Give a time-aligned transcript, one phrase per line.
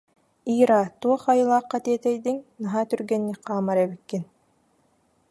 [0.59, 4.23] Ира, туох айылаахха тиэтэйдиҥ, наһаа түргэнник хаамар эбиккин